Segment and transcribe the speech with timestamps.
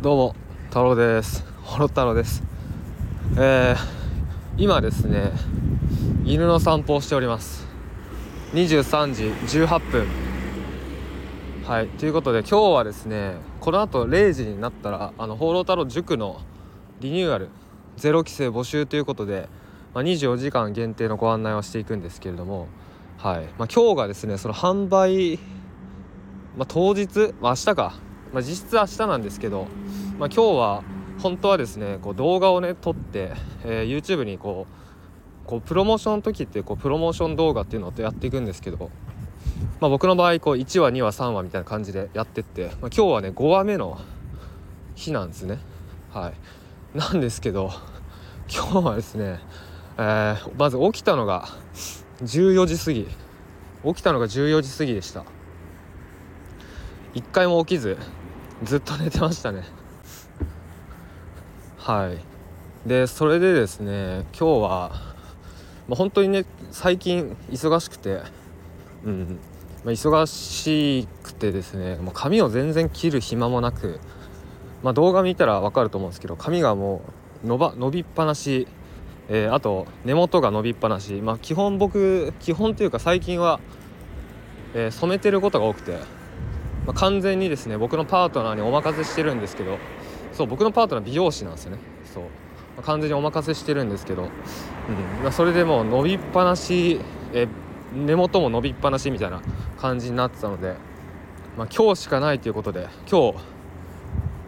[0.00, 1.44] どうも太郎です。
[1.60, 2.44] ホロ太郎です。
[3.36, 3.76] えー、
[4.56, 5.32] 今ですね
[6.24, 7.66] 犬の散歩をしております。
[8.52, 9.24] 23時
[9.58, 10.06] 18分。
[11.64, 16.42] はいということで今日はですねこの後0時になったらあの放浪太郎塾の
[17.00, 17.48] リニューアル
[17.96, 19.48] ゼロ規制募集ということで、
[19.94, 22.68] まあ、24時間限定のご案内をしていくんですけれども
[23.16, 25.40] はい、まあ、今日がですねその販売、
[26.56, 28.07] まあ、当日、まあ、明日か。
[28.32, 29.66] まあ、実質明日なんですけど、
[30.18, 30.84] まあ、今日は
[31.18, 33.32] 本当はですねこう動画をね撮って、
[33.64, 38.90] えー、YouTube にこうこうプロモーションの時ってこうプロモーション動画っていうのをやっていくんですけど、
[39.80, 43.98] まあ、僕の場合こう1話2話3話みたいな感じでやってって、まあ、今日はね5話目の
[44.94, 45.58] 日なんですね。
[46.12, 46.32] は
[46.94, 46.98] い。
[46.98, 47.70] なんですけど
[48.52, 49.40] 今日はですね、
[49.96, 51.48] えー、まず起きたのが
[52.22, 53.08] 14時過ぎ。
[53.84, 55.24] 起きたのが14時過ぎでした。
[57.14, 57.96] 一回も起きず
[58.64, 59.62] ずっと寝てましたね。
[61.78, 62.18] はい。
[62.88, 64.90] でそれでですね今日は、
[65.88, 68.22] まあ、本当にね最近忙しくて
[69.04, 69.38] うん、
[69.84, 74.00] まあ、忙しくてですねもう髪を全然切る暇もなく、
[74.82, 77.02] まあ、動画見たら分かると思うんですけど髪がも
[77.44, 78.66] う伸ば伸びっぱなし
[79.30, 83.60] えー、あと根元が伸びっぱなしまあ基本僕基本というか最近は、
[84.74, 85.98] えー、染めてることが多くて
[86.88, 89.76] まあ、完全にですね僕のパートナーにお任せしてるんですけど
[90.32, 91.78] そう僕のパートナー美容師なんですよね。
[92.14, 92.28] そう、ま
[92.78, 94.28] あ、完全にお任せしてるんですけど、うん。
[95.22, 96.98] まあ、それでもう伸びっぱなし
[97.34, 97.46] え
[97.94, 99.42] 根元も伸びっぱなしみたいな
[99.78, 100.76] 感じになってたので、
[101.58, 103.38] まあ、今日しかないということで今日、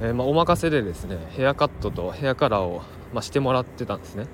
[0.00, 4.26] えー、まあお任せでですねヘアカットとヘアカラーを、まあ、してもらってたんですね。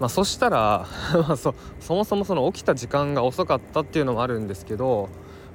[0.00, 5.08] まあ、そしたら まあそそもそもその起きた時間が遅かったっていうのもあるんですけど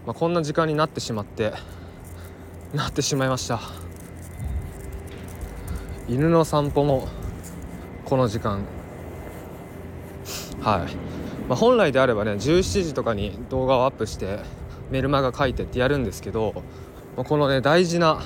[0.05, 1.53] まあ、こんな時間になってしまって
[2.73, 3.59] なってしまいました。
[6.08, 7.08] 犬の散歩も
[8.06, 8.66] この時間。
[10.62, 10.96] はい、
[11.47, 14.40] まあ、本来であればね17時とかに動画をアップして
[14.91, 16.63] メルマガ書いてってやるんですけど、
[17.16, 18.22] まあ、このね大事な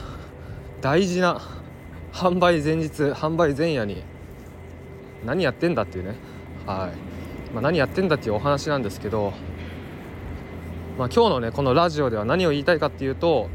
[0.81, 1.41] 大事な
[2.11, 4.03] 販売前日販売前夜に
[5.25, 6.15] 何やってんだっていうね。
[6.65, 9.33] はい、まあ、何やってんだっていうお話なんですけど
[10.97, 13.49] まあ、今日のねこのラジオでは何を言いたいかっていうと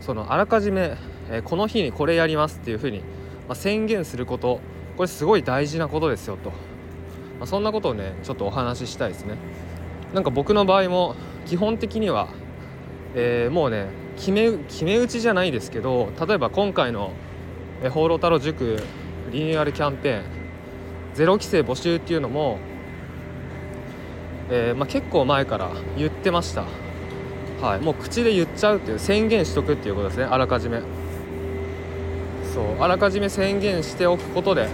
[0.00, 0.96] そのあらかじめ、
[1.30, 4.60] えー、この日にこれやりますっていうふうに、まあ、宣言すること。
[4.96, 6.56] これすごい大事なことですよと、ま
[7.44, 9.36] あ、そんなことをねちょっとお話ししたいですね。
[10.12, 11.14] なんか僕の場合も
[11.46, 12.28] 基本的には、
[13.14, 13.86] えー、もうね
[14.16, 17.12] 決め決め打ちじゃないですけど例えば今回の
[17.82, 18.82] 「えー、放浪太郎塾
[19.32, 20.24] リニューアルキャンペーン
[21.14, 22.58] ゼロ規制募集」っていうのも
[24.50, 26.64] えー、まあ、結構前から言ってました。
[27.62, 27.80] はい。
[27.80, 30.24] もう口で言っちゃうっていう宣言しとくっていうことですね。
[30.24, 30.82] あらかじめ。
[32.52, 32.82] そう。
[32.82, 34.68] あらかじめ宣言しておくことで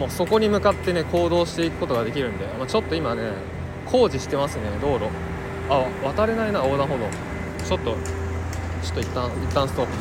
[0.00, 3.32] もうそこに向かってね行動していくことができるんで、まあ、ちょっと今ね
[3.84, 5.04] 工事してますね道路。
[5.68, 7.04] あ渡れないな横断歩道。
[7.66, 7.92] ちょっと
[8.82, 9.92] ちょっと一旦一旦ストップ。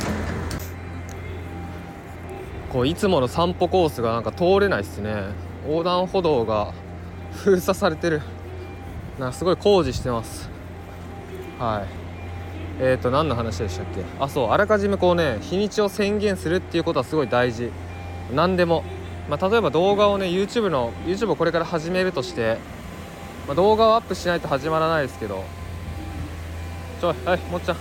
[2.71, 5.25] こういつもの散歩コースがなんか通れないっすね。
[5.67, 6.73] 横断歩道が
[7.33, 8.21] 封鎖されてる。
[9.19, 10.49] なんかすごい工事してます。
[11.59, 12.00] はい。
[12.79, 14.03] えっ、ー、と何の話でしたっけ？
[14.19, 17.71] あそうあらかじめこうね日にちを宣言するっていうことはすごい大事。
[18.33, 18.83] 何でも、
[19.29, 22.57] まあ、例えば動画をね YouTube の YouTube をこれから始めるとして、
[23.47, 25.43] まあ、動画をアップしないと始まらないですけど。
[26.99, 27.77] ちょいはいもっちゃん。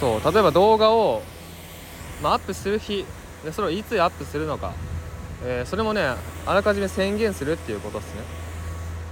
[0.00, 1.22] そう例えば動画を、
[2.22, 3.04] まあ、アップする日
[3.44, 4.72] でそれをいつアップするのか、
[5.44, 6.02] えー、それもね
[6.46, 8.20] あらかじめ宣言するっていうことですね。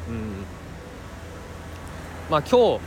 [0.08, 0.44] うん。
[2.28, 2.80] まあ今日、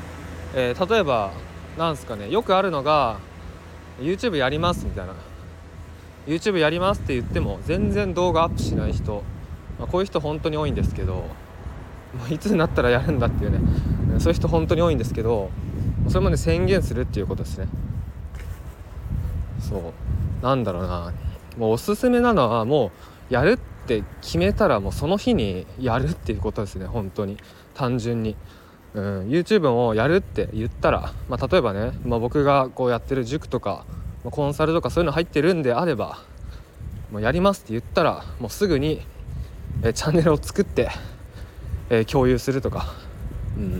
[0.56, 1.32] えー、例えば
[1.78, 3.20] なんすかねよくあるのが
[4.00, 5.14] YouTube やりますみたいな。
[6.28, 9.24] YouTube やりますって言っても全然動画アップしない人、
[9.80, 11.26] まあ、こういう人本当に多いんですけど、
[12.14, 15.50] ま、いつになったらやるんだっていうねそういう人本当に多いんですけど
[16.08, 17.68] それもね宣言するっていうことですね。
[19.60, 20.44] そう。
[20.44, 21.14] なんだろうな。
[21.58, 22.92] もうおすすめなのはも
[23.30, 23.58] うやるっ
[23.88, 27.38] て決めたらもうその日にやるっていうことですね本当に。
[27.74, 28.36] 単純に。
[28.94, 33.86] うん、YouTube をやるって言ったら、まあ、例えばね、まあ、僕がこうやってる塾とか、
[34.24, 36.20] まあ、コンサルとかそういうの入ってるんであれば
[37.12, 39.02] もうやりますって言ったらもうすぐに、
[39.84, 40.90] えチャンネルを作って、
[41.90, 42.94] えー、共有するとか、
[43.58, 43.72] うん。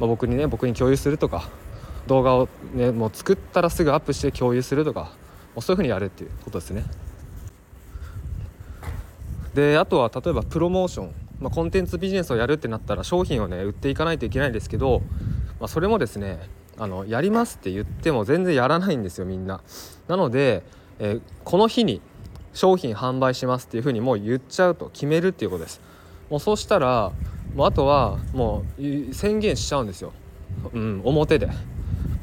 [0.00, 1.48] まあ、僕にね僕に共有するとか。
[2.08, 5.12] 動画をねもう作ったらすぐアップして共有するとか。
[5.54, 6.84] もうそういうふうにやるっていうことですね。
[9.54, 15.02] であとは例えばプロモーションまあ、コンテンツビジネスをやるってなったら商品をね売っていかないといけないんですけど、
[15.60, 16.38] まあ、それもですね
[16.78, 19.60] あのやりますって言っても全然やらないんですよみんな。
[20.08, 20.62] なので、
[20.98, 22.00] えー、この日に
[22.54, 25.80] 商品販売しますっていうふうにもう言っちゃうと決めるっていうことです。
[26.30, 27.12] もうそうしたら
[27.54, 30.12] もうあとはもう宣言しちゃうんですよ、
[30.72, 31.54] うん、表で、ま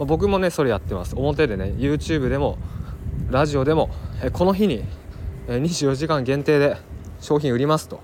[0.01, 1.15] あ、僕もねそれやってます。
[1.15, 2.57] 表でね YouTube でも
[3.29, 3.91] ラジオでも、
[4.23, 4.83] えこの日に、
[5.47, 6.77] 24時間限定で
[7.21, 8.01] 商品売りますと、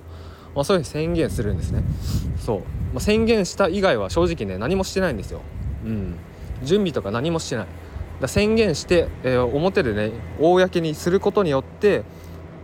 [0.56, 1.84] まあ、そういうふうに宣言するんですね。
[2.40, 2.66] そう、ま
[2.98, 5.42] あ、宣言した以外は正直ね何もしてないんですよ、
[5.86, 6.16] うん、
[6.64, 7.68] 準備とか何もしてない。
[8.22, 12.04] だ宣言して、えー、表でね公にすることによって、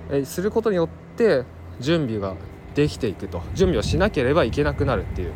[0.10, 1.44] えー、することによって
[1.82, 2.36] 準備が
[2.74, 3.42] できていくと。
[3.54, 5.34] 準備をしなければいけなくなるっていう。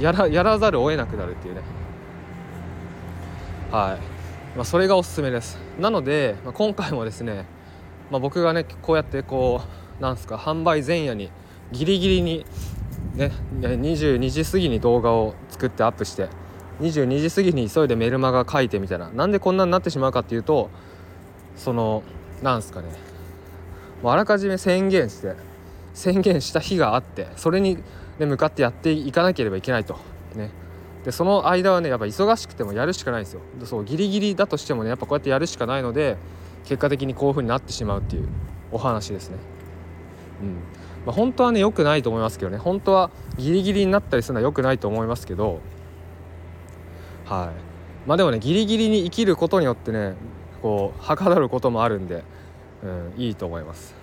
[0.00, 1.60] やらやらざるを得なくなるっていうね。
[3.70, 5.58] はい、まあ、それがおすすめです。
[5.78, 7.44] なので、まあ、今回もですね、
[8.10, 9.60] まあ、僕がねこうやってこ
[9.98, 11.30] うなんすか販売前夜に
[11.72, 12.46] ギリギリに
[13.14, 16.28] ね22時過ぎに動画を作ってアップして
[16.80, 19.08] 22時過ぎに急いでメルマガ書いてみたいな。
[19.10, 20.70] なんでこんなになってしまうかっていうと
[21.56, 22.02] その
[22.42, 22.88] なんすかね。
[24.02, 25.34] もうあらかじめ宣言して
[25.94, 27.76] 宣言した日があってそれに、
[28.18, 29.96] ね、向かってやっていかなければいけないと。
[30.34, 30.50] ね、
[31.04, 33.40] でその間はねやっぱ忙しくてもやるしかないんですよ。
[33.64, 36.16] そうギリギリだとしてもねやっぱこうやってやるしかないので
[36.64, 38.28] 結果的にこういう風になってしまうっていう
[38.72, 39.36] お話ですね。
[40.42, 40.83] うん。
[41.06, 42.58] まあ、本当はね良くないと思いますけどね。
[42.58, 45.60] 本当はギリギリになったりするのは良くないと思いますけど。
[47.26, 47.52] は
[48.06, 48.08] い。
[48.08, 50.14] まあでもねギリギリに生きることによってね
[50.62, 52.22] こうはかどることもあるんで、
[52.82, 53.94] うん、いいと思います。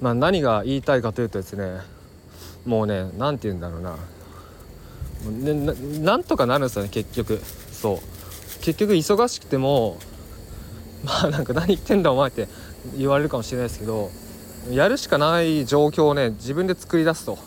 [0.00, 1.80] まあ、何が言いたいかというとですね
[2.66, 3.96] もうね何て言うんだろうな。
[5.30, 5.72] ねな
[6.02, 7.40] なんとかなるんですよね結局。
[7.70, 7.98] そう。
[8.62, 9.96] 結局忙しくても
[11.04, 12.48] まあなんか何言ってんだお前って
[12.96, 14.10] 言われるかもしれないですけど
[14.70, 17.38] やるしかない状況をね自分で作り出すと。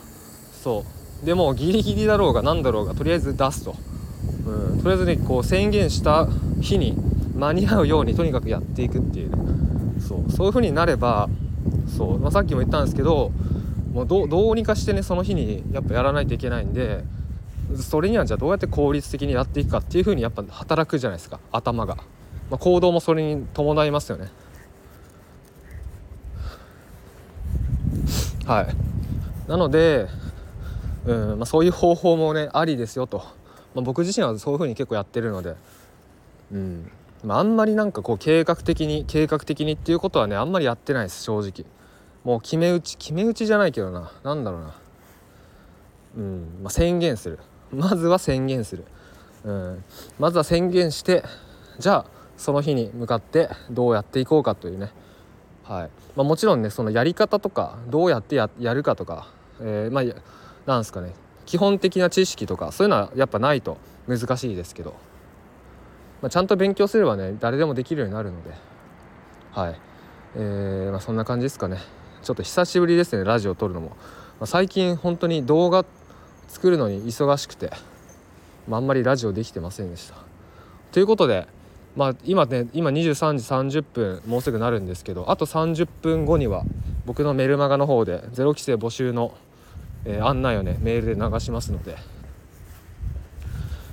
[0.64, 0.86] そ
[1.24, 1.26] う。
[1.26, 3.76] でもギリギリだろうが何だろうがとりあえず出すと、
[4.46, 6.28] うん、とりあえずねこう宣言した
[6.62, 6.96] 日に
[7.36, 9.38] 間に合うようにとにかくやっていくっていうね。
[10.00, 10.32] そう。
[10.32, 11.30] そういう風になれば
[11.98, 13.32] そう、まあ、さっきも言ったんですけど
[13.92, 17.04] もうどうにかしてねその日にやっぱやらないといけないんで
[17.76, 21.40] それにはじゃあどうやって効率的にやっていくかっていう風にやっぱ働くじゃないですか。
[21.52, 21.96] 頭が、
[22.50, 24.30] まあ、行動もそれに伴いますよね。
[28.50, 29.50] はい。
[29.50, 30.08] なので、
[31.06, 33.20] うんまあ、そういう方法もねありですよと、
[33.76, 35.56] まあ、僕自身はそういう風に結構やってるので。
[36.52, 36.92] うん。
[37.24, 41.70] まあ、あんまりなんかこう計画的に計画的にっていうことはねあんまりやってないです正直。
[42.24, 44.12] もう決め打ち決め打ちじゃないけどな。
[44.24, 44.76] 何だろうな。
[46.18, 47.38] うん、まあ、宣言する。
[47.72, 48.86] まずは宣言する、
[49.44, 49.84] うん、
[50.18, 51.24] まずは宣言して
[51.78, 52.06] じゃあ
[52.36, 54.92] その日に向かってどうやっていこうかというね。
[55.70, 55.90] はい。
[56.16, 59.28] まあ、もちろんねそのやり方とかどうやってやるかとか、
[59.62, 60.04] えー、まあ
[60.70, 61.14] なんすかね。
[61.46, 63.78] 基本的な知識とかそういうのはやっぱないと
[64.08, 64.96] 難しいですけど。
[66.22, 68.52] まあ、ちゃんと勉強すればね誰でもできるようになるので。
[69.52, 69.80] はい、
[70.36, 71.78] えーまあ、そんな感じですかね。
[72.24, 73.96] ちょっと久しぶりですねラジオを撮るのも、ま
[74.42, 75.86] あ、最近本当に動画
[76.48, 77.72] 作るのに忙しくて、
[78.68, 80.16] ま、あんまりラジオできてませんでした。
[80.92, 81.48] ということで
[81.96, 86.64] まあ今ね今23時30分もうすぐなるんですけどあと30分後には
[87.06, 89.34] 僕のメルマガの方でゼロ規制募集の、
[90.06, 91.98] えー、案内をねメールで流しますので。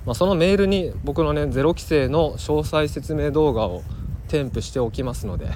[0.07, 3.83] まあ、そのメールに僕のねゼロ規制の詳細説明動画を
[4.29, 5.49] 添付しておきますので、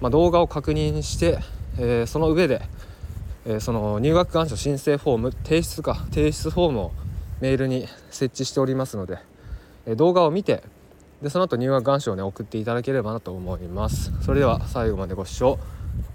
[0.00, 1.38] まあ、動画を確認して、
[1.78, 2.62] えー、その上で、
[3.46, 6.92] えー、その入学願書申請フォーム提出か提出フォームを
[7.40, 9.18] メールに設置しておりますので、
[9.86, 10.64] えー、動画を見て
[11.22, 14.12] でその後入学願書をね送っていただければなと思います。
[14.22, 15.58] それでは最後までご視聴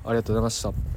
[0.03, 0.96] ありがとうございました。